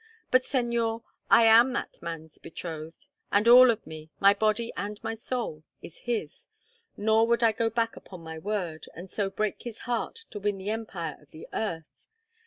But, 0.31 0.41
Señor, 0.41 1.03
I 1.29 1.43
am 1.45 1.73
that 1.73 2.01
man's 2.01 2.39
betrothed, 2.39 3.05
and 3.31 3.47
all 3.47 3.69
of 3.69 3.85
me, 3.85 4.09
my 4.19 4.33
body 4.33 4.73
and 4.75 4.97
my 5.03 5.13
soul, 5.13 5.61
is 5.83 5.99
his, 5.99 6.47
nor 6.97 7.27
would 7.27 7.43
I 7.43 7.51
go 7.51 7.69
back 7.69 7.95
upon 7.95 8.21
my 8.21 8.39
word, 8.39 8.87
and 8.95 9.11
so 9.11 9.29
break 9.29 9.61
his 9.61 9.81
heart, 9.81 10.25
to 10.31 10.39
win 10.39 10.57
the 10.57 10.71
empire 10.71 11.19
of 11.21 11.29
the 11.29 11.47
earth. 11.53 12.03